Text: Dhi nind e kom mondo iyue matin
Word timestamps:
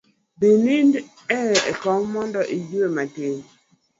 Dhi 0.39 0.49
nind 0.65 0.93
e 1.69 1.71
kom 1.81 2.01
mondo 2.13 2.41
iyue 2.57 2.87
matin 2.95 3.35